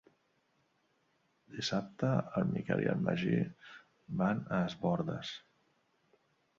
[1.57, 2.09] Dissabte
[2.43, 3.39] en Miquel i en Magí
[4.25, 5.39] van a Es Bòrdes.